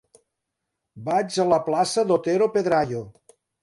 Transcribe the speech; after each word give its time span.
Vaig 1.11 1.39
a 1.45 1.47
la 1.53 1.61
plaça 1.69 2.09
d'Otero 2.09 2.53
Pedrayo. 2.59 3.09